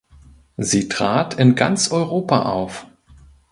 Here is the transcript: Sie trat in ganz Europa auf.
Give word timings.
Sie 0.57 0.89
trat 0.89 1.35
in 1.35 1.53
ganz 1.53 1.91
Europa 1.91 2.41
auf. 2.49 2.87